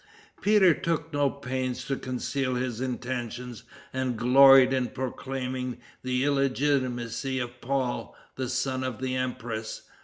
[0.41, 7.61] Peter took no pains to conceal his intentions, and gloried in proclaiming the illegitimacy of
[7.61, 9.83] Paul, the son of the empress.